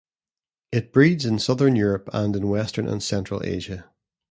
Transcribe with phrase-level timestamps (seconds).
[0.71, 3.85] It breeds in southern Europe and in western and central Asia.